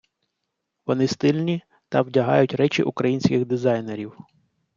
[0.85, 4.17] Вони стильні та вдягають речі українських дизайнерів.